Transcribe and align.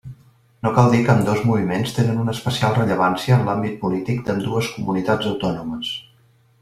No 0.67 0.69
cal 0.77 0.87
dir 0.93 1.01
que 1.07 1.11
ambdós 1.13 1.43
moviments 1.49 1.93
tenen 1.97 2.23
una 2.23 2.35
especial 2.37 2.73
rellevància 2.79 3.37
en 3.37 3.45
l'àmbit 3.51 3.77
polític 3.85 4.25
d'ambdues 4.31 4.71
comunitats 4.79 5.31
autònomes. 5.35 5.93